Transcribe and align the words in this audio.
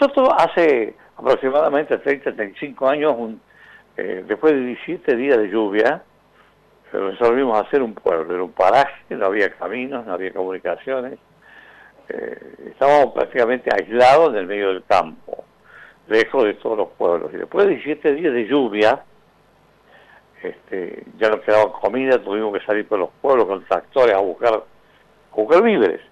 Nosotros 0.00 0.28
hace 0.38 0.94
aproximadamente 1.16 1.98
30, 1.98 2.32
35 2.32 2.88
años, 2.88 3.16
eh, 3.96 4.24
después 4.28 4.52
de 4.52 4.60
17 4.60 5.16
días 5.16 5.38
de 5.38 5.48
lluvia, 5.48 6.04
resolvimos 6.92 7.60
hacer 7.60 7.82
un 7.82 7.94
pueblo, 7.94 8.32
era 8.32 8.44
un 8.44 8.52
paraje, 8.52 9.02
no 9.10 9.26
había 9.26 9.50
caminos, 9.50 10.06
no 10.06 10.12
había 10.12 10.32
comunicaciones, 10.32 11.18
eh, 12.08 12.70
estábamos 12.70 13.12
prácticamente 13.12 13.70
aislados 13.74 14.30
en 14.30 14.36
el 14.36 14.46
medio 14.46 14.68
del 14.68 14.84
campo, 14.84 15.44
lejos 16.06 16.44
de 16.44 16.54
todos 16.54 16.78
los 16.78 16.88
pueblos. 16.90 17.32
Y 17.34 17.38
después 17.38 17.66
de 17.66 17.74
17 17.74 18.14
días 18.14 18.32
de 18.32 18.46
lluvia, 18.46 19.02
este, 20.40 21.02
ya 21.18 21.28
no 21.28 21.40
quedaba 21.40 21.72
comida, 21.72 22.22
tuvimos 22.22 22.56
que 22.56 22.64
salir 22.64 22.86
por 22.86 23.00
los 23.00 23.10
pueblos 23.20 23.46
con 23.46 23.64
tractores 23.64 24.14
a 24.14 24.20
buscar, 24.20 24.54
a 24.54 25.34
buscar 25.34 25.60
víveres. 25.60 26.02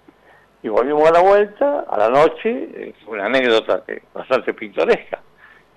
Y 0.63 0.69
volvimos 0.69 1.07
a 1.07 1.13
la 1.13 1.21
vuelta, 1.21 1.85
a 1.89 1.97
la 1.97 2.09
noche, 2.09 2.93
una 3.07 3.25
anécdota 3.25 3.83
bastante 4.13 4.53
pintoresca. 4.53 5.21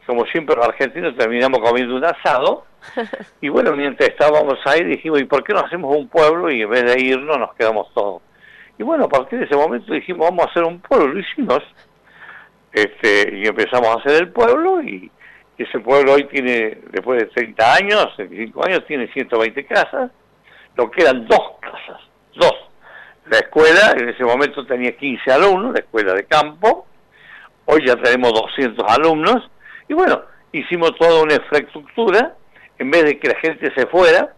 Como 0.06 0.24
siempre 0.26 0.56
los 0.56 0.66
argentinos 0.66 1.16
terminamos 1.16 1.60
comiendo 1.60 1.94
un 1.94 2.04
asado, 2.04 2.64
y 3.40 3.48
bueno, 3.48 3.72
mientras 3.76 4.08
estábamos 4.08 4.58
ahí 4.64 4.82
dijimos, 4.84 5.20
¿y 5.20 5.24
por 5.24 5.44
qué 5.44 5.52
no 5.52 5.60
hacemos 5.60 5.94
un 5.96 6.08
pueblo 6.08 6.50
y 6.50 6.62
en 6.62 6.70
vez 6.70 6.84
de 6.84 7.00
irnos 7.00 7.38
nos 7.38 7.54
quedamos 7.54 7.92
todos? 7.94 8.22
Y 8.78 8.82
bueno, 8.82 9.04
a 9.04 9.08
partir 9.08 9.38
de 9.38 9.44
ese 9.44 9.54
momento 9.54 9.92
dijimos, 9.92 10.28
vamos 10.28 10.46
a 10.46 10.50
hacer 10.50 10.64
un 10.64 10.80
pueblo, 10.80 11.08
lo 11.08 11.20
hicimos, 11.20 11.60
este, 12.72 13.36
y 13.36 13.46
empezamos 13.46 13.88
a 13.88 14.00
hacer 14.00 14.22
el 14.22 14.32
pueblo, 14.32 14.82
y, 14.82 15.10
ese 15.58 15.78
pueblo 15.80 16.14
hoy 16.14 16.24
tiene, 16.24 16.78
después 16.90 17.20
de 17.20 17.26
30 17.26 17.74
años, 17.74 18.16
35 18.16 18.64
años, 18.64 18.86
tiene 18.86 19.12
120 19.12 19.66
casas, 19.66 20.10
lo 20.74 20.90
quedan 20.90 21.26
dos 21.26 21.52
casas, 21.60 22.00
dos. 22.34 22.69
La 23.30 23.38
escuela, 23.38 23.94
en 23.96 24.08
ese 24.08 24.24
momento 24.24 24.66
tenía 24.66 24.96
15 24.96 25.30
alumnos, 25.30 25.72
la 25.72 25.78
escuela 25.78 26.14
de 26.14 26.24
campo, 26.24 26.88
hoy 27.64 27.86
ya 27.86 27.94
tenemos 27.94 28.32
200 28.32 28.84
alumnos, 28.88 29.48
y 29.88 29.94
bueno, 29.94 30.22
hicimos 30.50 30.96
toda 30.98 31.22
una 31.22 31.34
infraestructura, 31.34 32.34
en 32.76 32.90
vez 32.90 33.04
de 33.04 33.20
que 33.20 33.28
la 33.28 33.38
gente 33.38 33.72
se 33.76 33.86
fuera, 33.86 34.34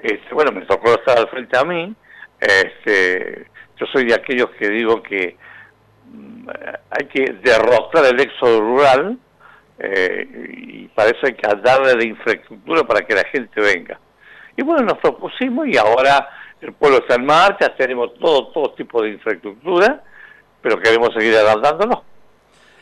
este, 0.00 0.32
bueno, 0.32 0.52
me 0.52 0.64
tocó 0.64 0.90
estar 0.90 1.18
al 1.18 1.28
frente 1.28 1.58
a 1.58 1.64
mí, 1.64 1.92
este, 2.38 3.48
yo 3.80 3.86
soy 3.86 4.04
de 4.04 4.14
aquellos 4.14 4.50
que 4.60 4.68
digo 4.68 5.02
que 5.02 5.36
mm, 6.04 6.48
hay 6.90 7.06
que 7.08 7.32
derrotar 7.42 8.04
el 8.04 8.20
éxodo 8.20 8.60
rural 8.60 9.18
eh, 9.80 10.28
y 10.56 10.88
para 10.88 11.10
eso 11.10 11.26
hay 11.26 11.34
que 11.34 11.48
darle 11.64 11.96
de 11.96 12.06
infraestructura 12.06 12.84
para 12.84 13.04
que 13.04 13.16
la 13.16 13.24
gente 13.24 13.60
venga. 13.60 13.98
Y 14.56 14.62
bueno, 14.62 14.84
nos 14.84 14.98
propusimos 14.98 15.66
y 15.66 15.76
ahora 15.76 16.28
el 16.60 16.72
pueblo 16.72 16.98
está 16.98 17.14
en 17.16 17.26
marcha, 17.26 17.74
tenemos 17.76 18.14
todo, 18.14 18.48
todo 18.48 18.72
tipo 18.72 19.02
de 19.02 19.10
infraestructura, 19.10 20.02
pero 20.62 20.80
queremos 20.80 21.12
seguir 21.14 21.34
adelantándolo. 21.34 22.04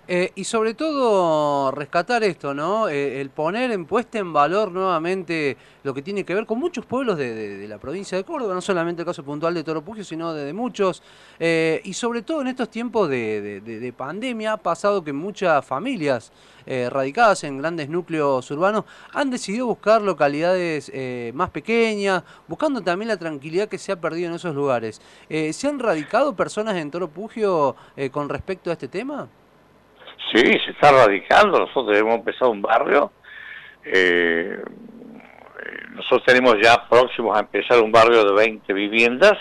Eh, 0.06 0.32
y 0.34 0.44
sobre 0.44 0.74
todo 0.74 1.70
rescatar 1.70 2.22
esto, 2.24 2.52
¿no? 2.52 2.88
Eh, 2.88 3.22
el 3.22 3.30
poner 3.30 3.70
en 3.70 3.86
puesta 3.86 4.18
en 4.18 4.34
valor 4.34 4.70
nuevamente 4.70 5.56
lo 5.82 5.94
que 5.94 6.02
tiene 6.02 6.24
que 6.24 6.34
ver 6.34 6.44
con 6.44 6.58
muchos 6.58 6.84
pueblos 6.84 7.16
de, 7.16 7.64
la 7.66 7.78
provincia 7.78 8.18
de 8.18 8.24
Córdoba, 8.24 8.52
no 8.52 8.60
solamente 8.60 9.00
el 9.00 9.06
caso 9.06 9.22
puntual 9.22 9.54
de 9.54 9.64
Toropugio, 9.64 10.04
sino 10.04 10.34
de, 10.34 10.52
muchos. 10.52 11.02
Eh, 11.38 11.80
y 11.84 11.94
sobre 11.94 12.20
todo 12.20 12.42
en 12.42 12.48
estos 12.48 12.68
tiempos 12.68 13.08
de, 13.08 13.94
pandemia 13.96 14.54
ha 14.54 14.56
pasado 14.58 15.02
que 15.02 15.12
muchas 15.12 15.64
familias 15.64 16.32
radicadas 16.66 17.44
en 17.44 17.58
grandes 17.58 17.90
núcleos 17.90 18.50
urbanos 18.50 18.84
han 19.12 19.30
decidido 19.30 19.66
buscar 19.66 20.00
localidades 20.00 20.90
más 21.34 21.50
pequeñas, 21.50 22.22
buscando 22.48 22.80
también 22.82 23.08
la 23.08 23.18
tranquilidad 23.18 23.68
que 23.68 23.78
se 23.78 23.92
ha 23.92 24.00
perdido 24.00 24.30
en 24.30 24.36
esos 24.36 24.54
lugares. 24.54 25.00
¿Se 25.28 25.68
han 25.68 25.78
radicado 25.78 26.34
personas 26.34 26.76
en 26.76 26.90
Toropugio 26.90 27.76
con 28.12 28.28
respecto 28.28 28.70
a 28.70 28.74
este 28.74 28.88
tema? 28.88 29.28
Sí, 30.32 30.42
se 30.42 30.70
está 30.72 30.92
radicando. 30.92 31.58
Nosotros 31.58 31.96
hemos 31.98 32.14
empezado 32.16 32.50
un 32.50 32.62
barrio. 32.62 33.12
Eh, 33.84 34.58
nosotros 35.94 36.24
tenemos 36.26 36.56
ya 36.62 36.88
próximos 36.88 37.36
a 37.36 37.40
empezar 37.40 37.80
un 37.80 37.92
barrio 37.92 38.24
de 38.24 38.32
20 38.34 38.72
viviendas 38.72 39.34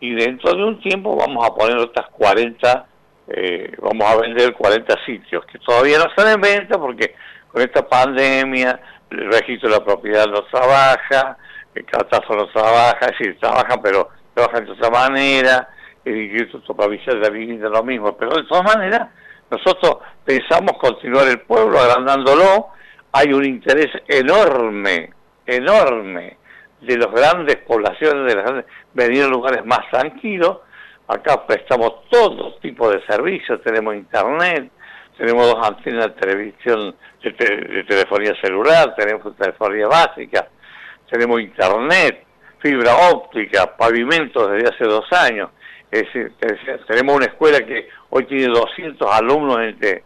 y 0.00 0.14
dentro 0.14 0.54
de 0.54 0.64
un 0.64 0.80
tiempo 0.80 1.16
vamos 1.16 1.46
a 1.46 1.54
poner 1.54 1.76
otras 1.76 2.08
40, 2.10 2.86
eh, 3.28 3.72
vamos 3.78 4.10
a 4.10 4.20
vender 4.20 4.54
40 4.54 5.04
sitios 5.04 5.44
que 5.46 5.58
todavía 5.58 5.98
no 5.98 6.06
están 6.06 6.28
en 6.28 6.40
venta 6.40 6.78
porque 6.78 7.14
con 7.46 7.62
esta 7.62 7.86
pandemia 7.86 8.80
el 9.10 9.30
registro 9.30 9.68
de 9.68 9.76
la 9.76 9.84
propiedad 9.84 10.26
no 10.26 10.42
trabaja, 10.44 11.36
el 11.74 11.84
catastro 11.84 12.36
no 12.36 12.48
trabaja, 12.48 12.98
es 13.00 13.18
decir, 13.18 13.38
trabajan 13.38 13.80
pero 13.82 14.08
trabajan 14.34 14.64
de 14.64 14.72
otra 14.72 14.90
manera, 14.90 15.68
el 16.04 16.32
Instituto 16.32 16.74
Provincial 16.74 17.20
de 17.20 17.22
la 17.22 17.30
Vivienda 17.30 17.68
lo 17.68 17.84
mismo, 17.84 18.16
pero 18.16 18.34
de 18.34 18.44
todas 18.44 18.64
maneras 18.64 19.08
nosotros 19.52 19.98
pensamos 20.24 20.78
continuar 20.78 21.28
el 21.28 21.40
pueblo 21.40 21.78
agrandándolo, 21.78 22.68
hay 23.12 23.34
un 23.34 23.44
interés 23.44 23.90
enorme, 24.08 25.12
enorme 25.44 26.38
de 26.80 26.96
las 26.96 27.10
grandes 27.10 27.56
poblaciones, 27.58 28.32
de 28.32 28.34
las 28.34 28.44
grandes, 28.44 28.66
venir 28.94 29.24
a 29.24 29.28
lugares 29.28 29.62
más 29.66 29.80
tranquilos. 29.90 30.60
Acá 31.06 31.46
prestamos 31.46 32.08
todo 32.08 32.54
tipo 32.62 32.90
de 32.90 33.04
servicios, 33.04 33.60
tenemos 33.62 33.94
internet, 33.94 34.70
tenemos 35.18 35.46
dos 35.46 35.68
antenas 35.68 36.06
de 36.06 36.20
televisión, 36.20 36.96
de, 37.22 37.84
telefonía 37.86 38.34
celular, 38.40 38.94
tenemos 38.96 39.36
telefonía 39.36 39.86
básica, 39.86 40.48
tenemos 41.10 41.42
internet, 41.42 42.24
fibra 42.58 43.10
óptica, 43.12 43.76
pavimentos 43.76 44.50
desde 44.50 44.74
hace 44.74 44.84
dos 44.84 45.04
años. 45.12 45.50
Es 45.92 46.04
decir, 46.04 46.32
tenemos 46.88 47.16
una 47.16 47.26
escuela 47.26 47.58
que 47.66 47.86
hoy 48.08 48.24
tiene 48.24 48.46
200 48.46 49.14
alumnos 49.14 49.58
entre 49.60 50.02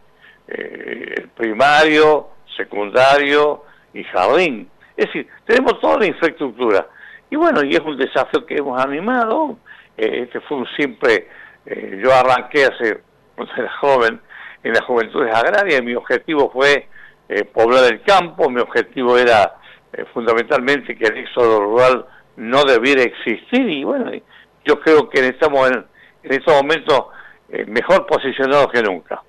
eh, 0.49 1.27
primario, 1.33 2.27
secundario 2.57 3.63
y 3.93 4.03
jardín. 4.03 4.69
Es 4.97 5.05
decir, 5.05 5.27
tenemos 5.45 5.79
toda 5.79 5.99
la 5.99 6.07
infraestructura. 6.07 6.89
Y 7.29 7.37
bueno, 7.37 7.63
y 7.63 7.73
es 7.73 7.79
un 7.79 7.97
desafío 7.97 8.45
que 8.45 8.55
hemos 8.55 8.83
animado. 8.83 9.59
Eh, 9.95 10.23
este 10.23 10.41
fue 10.41 10.57
un 10.57 10.67
siempre, 10.75 11.29
eh, 11.65 12.01
yo 12.03 12.13
arranqué 12.13 12.65
hace, 12.65 12.99
cuando 13.37 13.53
era 13.55 13.71
joven, 13.77 14.19
en 14.63 14.73
las 14.73 14.81
juventudes 14.81 15.33
agrarias, 15.33 15.81
mi 15.81 15.95
objetivo 15.95 16.51
fue 16.51 16.89
poblar 17.53 17.91
el 17.91 18.01
campo, 18.01 18.49
mi 18.49 18.59
objetivo 18.59 19.17
era 19.17 19.55
fundamentalmente 20.13 20.97
que 20.97 21.05
el 21.05 21.17
éxodo 21.17 21.61
rural 21.61 22.05
no 22.37 22.63
debiera 22.63 23.03
existir 23.03 23.69
y 23.69 23.83
bueno, 23.83 24.11
yo 24.67 24.79
creo 24.79 25.09
que 25.09 25.25
estamos 25.27 25.69
en, 25.71 25.85
en 26.23 26.33
estos 26.33 26.53
momentos 26.53 27.05
eh, 27.49 27.65
mejor 27.65 28.05
posicionados 28.05 28.71
que 28.71 28.81
nunca. 28.81 29.23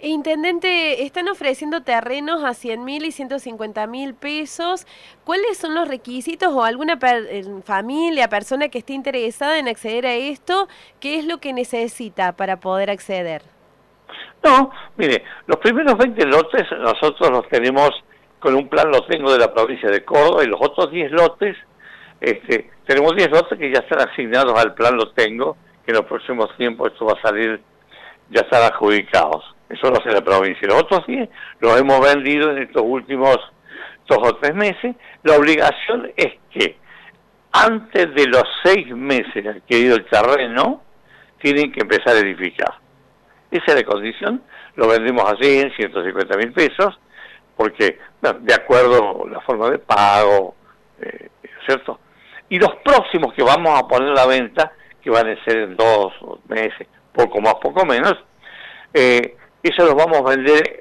Intendente, 0.00 1.04
están 1.04 1.28
ofreciendo 1.28 1.82
terrenos 1.82 2.44
a 2.44 2.52
100 2.52 2.84
mil 2.84 3.04
y 3.04 3.12
150 3.12 3.86
mil 3.86 4.14
pesos. 4.14 4.86
¿Cuáles 5.24 5.56
son 5.56 5.74
los 5.74 5.88
requisitos 5.88 6.52
o 6.52 6.62
alguna 6.62 6.98
familia, 7.64 8.28
persona 8.28 8.68
que 8.68 8.78
esté 8.78 8.92
interesada 8.92 9.58
en 9.58 9.68
acceder 9.68 10.04
a 10.06 10.14
esto? 10.14 10.68
¿Qué 11.00 11.18
es 11.18 11.26
lo 11.26 11.38
que 11.38 11.54
necesita 11.54 12.32
para 12.32 12.60
poder 12.60 12.90
acceder? 12.90 13.42
No, 14.42 14.70
mire, 14.96 15.24
los 15.46 15.56
primeros 15.58 15.96
20 15.96 16.26
lotes 16.26 16.64
nosotros 16.78 17.30
los 17.30 17.48
tenemos 17.48 17.90
con 18.40 18.54
un 18.54 18.68
plan, 18.68 18.90
los 18.90 19.06
tengo 19.06 19.32
de 19.32 19.38
la 19.38 19.54
provincia 19.54 19.90
de 19.90 20.04
Córdoba 20.04 20.44
y 20.44 20.48
los 20.48 20.60
otros 20.60 20.90
10 20.90 21.12
lotes 21.12 21.56
este, 22.20 22.70
tenemos 22.86 23.14
10 23.16 23.30
lotes 23.30 23.58
que 23.58 23.72
ya 23.72 23.80
están 23.80 24.08
asignados 24.08 24.58
al 24.58 24.74
plan, 24.74 24.96
lo 24.96 25.10
tengo, 25.12 25.56
que 25.84 25.92
en 25.92 25.98
los 25.98 26.06
próximos 26.06 26.54
tiempos 26.56 26.92
esto 26.92 27.06
va 27.06 27.14
a 27.18 27.22
salir, 27.22 27.60
ya 28.30 28.40
están 28.40 28.62
adjudicados. 28.62 29.44
Eso 29.68 29.90
lo 29.90 29.98
hace 29.98 30.10
la 30.10 30.22
provincia. 30.22 30.68
Los 30.68 30.82
otros 30.82 31.06
10 31.06 31.28
los 31.60 31.80
hemos 31.80 32.00
vendido 32.00 32.50
en 32.50 32.62
estos 32.62 32.82
últimos 32.84 33.38
dos 34.06 34.18
o 34.20 34.36
tres 34.36 34.54
meses. 34.54 34.94
La 35.22 35.36
obligación 35.36 36.12
es 36.16 36.34
que 36.50 36.76
antes 37.52 38.14
de 38.14 38.26
los 38.26 38.44
seis 38.64 38.88
meses 38.94 39.46
adquirido 39.46 39.96
el 39.96 40.04
terreno, 40.06 40.82
tienen 41.40 41.70
que 41.72 41.80
empezar 41.80 42.16
a 42.16 42.20
edificar. 42.20 42.74
Esa 43.50 43.64
es 43.66 43.74
la 43.76 43.82
condición. 43.84 44.42
Lo 44.76 44.88
vendemos 44.88 45.24
así 45.30 45.58
en 45.58 45.70
150 45.72 46.36
mil 46.38 46.52
pesos, 46.52 46.98
porque 47.56 47.98
de 48.40 48.54
acuerdo 48.54 49.24
a 49.26 49.30
la 49.30 49.40
forma 49.42 49.70
de 49.70 49.78
pago, 49.78 50.56
eh, 51.00 51.28
¿cierto? 51.66 52.00
Y 52.48 52.58
los 52.58 52.74
próximos 52.76 53.32
que 53.34 53.42
vamos 53.42 53.78
a 53.78 53.86
poner 53.88 54.10
a 54.10 54.14
la 54.14 54.26
venta, 54.26 54.72
que 55.02 55.10
van 55.10 55.28
a 55.28 55.44
ser 55.44 55.56
en 55.56 55.76
dos 55.76 56.12
meses, 56.48 56.86
poco 57.12 57.40
más, 57.40 57.54
poco 57.54 57.84
menos, 57.84 58.16
eh, 58.92 59.36
eso 59.62 59.84
los 59.84 59.94
vamos 59.94 60.18
a 60.18 60.36
vender 60.36 60.80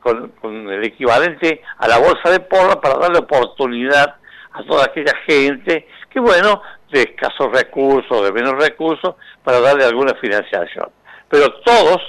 con, 0.00 0.70
el 0.70 0.84
equivalente 0.84 1.62
a 1.78 1.88
la 1.88 1.98
bolsa 1.98 2.30
de 2.30 2.40
porra 2.40 2.80
para 2.80 2.98
darle 2.98 3.18
oportunidad 3.18 4.16
a 4.52 4.62
toda 4.62 4.84
aquella 4.84 5.14
gente 5.26 5.88
que, 6.10 6.20
bueno, 6.20 6.62
de 6.92 7.02
escasos 7.02 7.50
recursos, 7.52 8.24
de 8.24 8.32
menos 8.32 8.54
recursos, 8.54 9.16
para 9.42 9.60
darle 9.60 9.84
alguna 9.84 10.14
financiación. 10.14 10.90
Pero 11.28 11.52
todos 11.64 12.00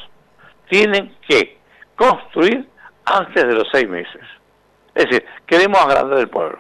tienen 0.69 1.15
que 1.27 1.57
construir 1.95 2.67
antes 3.05 3.47
de 3.47 3.53
los 3.53 3.67
seis 3.71 3.89
meses. 3.89 4.21
Es 4.93 5.05
decir, 5.05 5.25
queremos 5.47 5.79
agrandar 5.81 6.19
el 6.19 6.29
pueblo. 6.29 6.59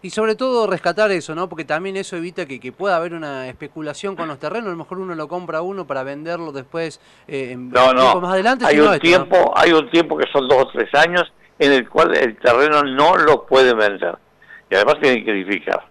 Y 0.00 0.10
sobre 0.10 0.36
todo 0.36 0.68
rescatar 0.68 1.10
eso, 1.10 1.34
¿no? 1.34 1.48
Porque 1.48 1.64
también 1.64 1.96
eso 1.96 2.16
evita 2.16 2.46
que, 2.46 2.60
que, 2.60 2.70
pueda 2.70 2.96
haber 2.96 3.14
una 3.14 3.48
especulación 3.48 4.14
con 4.14 4.28
los 4.28 4.38
terrenos. 4.38 4.68
A 4.68 4.70
lo 4.70 4.76
mejor 4.76 4.98
uno 4.98 5.14
lo 5.16 5.26
compra 5.26 5.60
uno 5.60 5.86
para 5.88 6.04
venderlo 6.04 6.52
después 6.52 7.00
eh, 7.26 7.50
en 7.52 7.70
no, 7.70 7.92
no. 7.92 8.20
más 8.20 8.32
adelante. 8.32 8.64
Hay 8.64 8.78
un 8.78 8.96
tiempo, 9.00 9.52
hay 9.56 9.72
un 9.72 9.90
tiempo 9.90 10.16
que 10.16 10.26
son 10.32 10.46
dos 10.46 10.66
o 10.66 10.68
tres 10.72 10.88
años 10.94 11.24
en 11.58 11.72
el 11.72 11.88
cual 11.88 12.16
el 12.16 12.36
terreno 12.38 12.82
no 12.82 13.16
lo 13.16 13.44
puede 13.44 13.74
vender 13.74 14.16
y 14.70 14.74
además 14.76 14.96
tiene 15.00 15.24
que 15.24 15.32
edificar. 15.32 15.87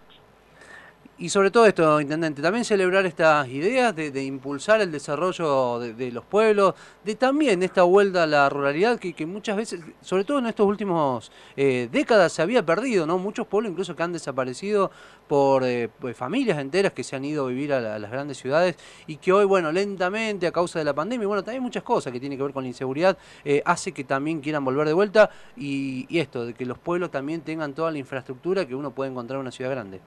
Y 1.20 1.30
sobre 1.30 1.50
todo 1.50 1.66
esto, 1.66 2.00
Intendente, 2.00 2.44
también 2.44 2.64
celebrar 2.64 3.04
estas 3.08 3.48
ideas 3.48 3.96
de, 3.96 4.24
impulsar 4.24 4.82
el 4.82 4.92
desarrollo 4.92 5.80
de, 5.80 6.12
los 6.12 6.24
pueblos, 6.24 6.76
de 7.04 7.16
también 7.16 7.64
esta 7.64 7.82
vuelta 7.82 8.22
a 8.22 8.28
la 8.28 8.48
ruralidad 8.50 9.00
que, 9.00 9.26
muchas 9.26 9.58
veces, 9.58 9.82
sobre 10.00 10.26
todo 10.26 10.38
en 10.38 10.46
estos 10.46 10.68
últimos 10.68 11.32
eh, 11.56 11.90
décadas, 11.92 12.34
se 12.34 12.44
había 12.44 12.64
perdido, 12.64 13.08
¿no? 13.08 13.18
Muchos 13.18 13.48
pueblos 13.48 13.72
incluso 13.72 13.96
que 13.96 14.04
han 14.04 14.14
desaparecido 14.14 14.92
por 15.28 15.64
eh, 15.64 15.90
pues, 16.00 16.16
familias 16.16 16.60
enteras 16.60 16.94
que 16.94 17.04
se 17.04 17.16
han 17.16 17.26
ido 17.26 17.46
a 17.46 17.50
vivir 17.50 17.74
a, 17.74 17.98
las 17.98 18.12
grandes 18.12 18.38
ciudades 18.38 18.76
y 19.08 19.18
que 19.18 19.34
hoy, 19.34 19.46
bueno, 19.46 19.72
lentamente 19.72 20.46
a 20.46 20.52
causa 20.52 20.78
de 20.78 20.86
la 20.86 20.94
pandemia, 20.94 21.26
bueno, 21.26 21.44
también 21.44 21.64
muchas 21.64 21.82
cosas 21.82 22.14
que 22.14 22.20
tienen 22.20 22.38
que 22.38 22.44
ver 22.44 22.54
con 22.54 22.64
la 22.64 22.68
inseguridad, 22.68 23.18
eh, 23.44 23.64
hace 23.66 23.92
que 23.92 24.04
también 24.04 24.40
quieran 24.40 24.64
volver 24.64 24.86
de 24.86 24.94
vuelta 24.94 25.32
y, 25.56 26.06
y 26.10 26.20
esto, 26.20 26.46
de 26.46 26.54
que 26.54 26.68
los 26.68 26.78
pueblos 26.78 27.10
también 27.10 27.42
tengan 27.42 27.74
toda 27.74 27.90
la 27.90 27.98
infraestructura 27.98 28.68
que 28.68 28.76
uno 28.76 28.92
puede 28.92 29.10
encontrar 29.10 29.38
en 29.38 29.42
una 29.42 29.52
ciudad 29.52 29.72
grande. 29.72 30.00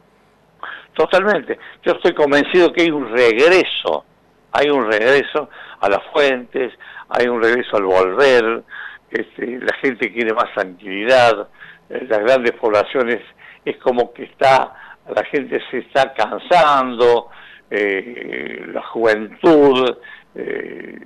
Totalmente. 1.00 1.58
Yo 1.82 1.93
estoy 1.93 2.12
convencido 2.12 2.70
que 2.75 2.82
hay 2.82 2.91
un 2.91 3.08
regreso, 3.11 4.05
hay 4.52 4.69
un 4.69 4.85
regreso 4.85 5.49
a 5.81 5.88
las 5.88 6.02
fuentes, 6.12 6.75
hay 7.08 7.26
un 7.26 7.43
regreso 7.43 7.79
al 7.79 7.85
volver, 7.85 8.62
este, 9.11 9.61
la 9.61 9.73
gente 9.81 10.12
quiere 10.12 10.35
más 10.35 10.52
tranquilidad, 10.52 11.49
eh, 11.88 12.05
las 12.06 12.19
grandes 12.19 12.52
poblaciones 12.52 13.23
es 13.64 13.79
como 13.79 14.12
que 14.12 14.25
está, 14.25 14.75
la 15.08 15.25
gente 15.25 15.58
se 15.70 15.79
está 15.79 16.12
cansando, 16.12 17.31
eh, 17.70 18.67
la 18.67 18.82
juventud 18.82 19.97
eh, 20.35 20.99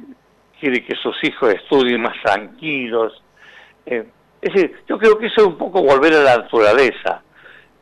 quiere 0.58 0.84
que 0.84 0.96
sus 0.96 1.16
hijos 1.22 1.54
estudien 1.54 2.02
más 2.02 2.20
tranquilos. 2.20 3.22
es 3.86 4.04
decir, 4.40 4.74
yo 4.88 4.98
creo 4.98 5.16
que 5.16 5.26
eso 5.26 5.42
es 5.42 5.46
un 5.46 5.56
poco 5.56 5.80
volver 5.84 6.14
a 6.14 6.20
la 6.20 6.36
naturaleza. 6.38 7.23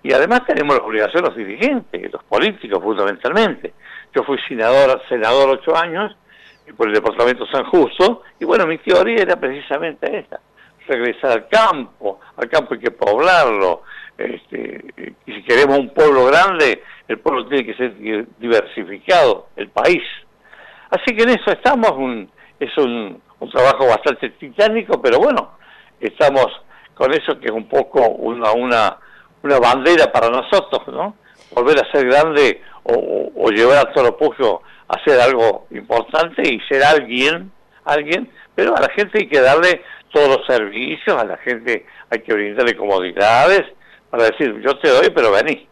Y 0.03 0.13
además 0.13 0.43
tenemos 0.47 0.77
la 0.77 0.85
obligación 0.85 1.25
los 1.25 1.37
dirigentes, 1.37 2.13
los 2.13 2.25
políticos 2.25 2.83
fundamentalmente. 2.83 3.75
Yo 4.15 4.25
fui 4.25 4.39
senador, 4.49 5.01
senador 5.09 5.51
ocho 5.51 5.77
años 5.77 6.17
por 6.77 6.89
el 6.89 6.95
departamento 6.95 7.47
San 7.47 7.65
Justo, 7.65 8.23
y 8.39 8.45
bueno, 8.45 8.67
mi 8.67 8.79
teoría 8.79 9.23
era 9.23 9.37
precisamente 9.37 10.19
esta, 10.19 10.41
regresar 10.87 11.33
al 11.33 11.49
campo, 11.49 12.21
al 12.37 12.49
campo 12.49 12.75
hay 12.75 12.81
que 12.81 12.91
poblarlo, 12.93 13.83
este, 14.17 15.15
y 15.27 15.33
si 15.33 15.43
queremos 15.43 15.79
un 15.79 15.91
pueblo 15.91 16.27
grande, 16.27 16.83
el 17.09 17.19
pueblo 17.19 17.47
tiene 17.47 17.67
que 17.67 17.75
ser 17.75 17.95
diversificado, 18.39 19.49
el 19.57 19.69
país. 19.69 20.03
Así 20.91 21.17
que 21.17 21.25
en 21.25 21.31
eso 21.31 21.51
estamos, 21.51 21.91
un, 21.93 22.31
es 22.61 22.77
un, 22.79 23.21
un 23.41 23.51
trabajo 23.51 23.87
bastante 23.87 24.31
titánico, 24.31 25.01
pero 25.03 25.19
bueno, 25.19 25.59
estamos 26.01 26.47
con 26.95 27.13
eso 27.13 27.39
que 27.41 27.47
es 27.47 27.53
un 27.53 27.69
poco 27.69 28.07
una, 28.09 28.53
una 28.53 28.99
una 29.43 29.59
bandera 29.59 30.11
para 30.13 30.29
nosotros, 30.29 30.87
¿no? 30.89 31.17
Volver 31.55 31.79
a 31.79 31.91
ser 31.93 32.07
grande 32.07 32.63
o, 32.85 33.51
llevar 33.51 33.79
a 33.79 33.93
Toro 33.93 34.17
Pujo 34.17 34.63
a 34.89 34.97
hacer 34.97 35.21
algo 35.21 35.67
importante 35.71 36.43
y 36.49 36.61
ser 36.69 36.83
alguien, 36.83 37.53
alguien, 37.85 38.31
pero 38.55 38.77
a 38.77 38.81
la 38.81 38.89
gente 38.91 39.19
hay 39.19 39.29
que 39.29 39.41
darle 39.41 39.83
todos 40.13 40.39
los 40.39 40.47
servicios, 40.47 41.17
a 41.17 41.25
la 41.25 41.37
gente 41.39 41.87
hay 42.11 42.21
que 42.21 42.33
brindarle 42.33 42.77
comodidades 42.77 43.63
para 44.11 44.25
decir, 44.25 44.61
yo 44.61 44.79
te 44.79 44.89
doy, 44.89 45.11
pero 45.15 45.33
vení. 45.33 45.69